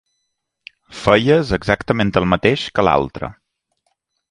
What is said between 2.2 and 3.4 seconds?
el mateix que l'altre.